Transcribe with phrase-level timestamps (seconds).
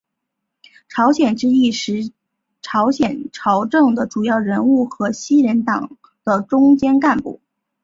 [0.89, 2.11] 朝鲜之役时
[2.63, 7.39] 朝鲜朝政的主要人物和西人党的中坚干部。